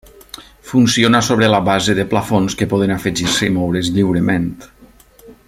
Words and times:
Funciona 0.69 1.21
sobre 1.27 1.49
la 1.55 1.59
base 1.67 1.95
de 1.99 2.07
plafons 2.15 2.57
que 2.63 2.69
poden 2.73 2.95
afegir-se 2.97 3.47
i 3.49 3.51
moure's 3.59 3.93
lliurement. 3.99 4.49